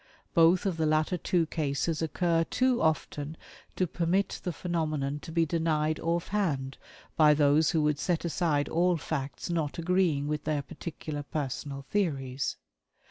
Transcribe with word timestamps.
Both 0.33 0.65
of 0.65 0.77
the 0.77 0.87
latter 0.87 1.15
two 1.15 1.45
cases 1.45 2.01
occur 2.01 2.43
too 2.45 2.81
often 2.81 3.37
to 3.75 3.85
permit 3.85 4.41
the 4.43 4.51
phenomenon 4.51 5.19
to 5.19 5.31
be 5.31 5.45
denied 5.45 5.99
off 5.99 6.29
hand 6.29 6.79
by 7.15 7.35
those 7.35 7.69
who 7.69 7.83
would 7.83 7.99
set 7.99 8.25
aside 8.25 8.67
all 8.67 8.97
facts 8.97 9.51
not 9.51 9.77
agreeing 9.77 10.27
with 10.27 10.43
their 10.43 10.63
particular 10.63 11.21
personal 11.21 11.83
theories. 11.83 12.57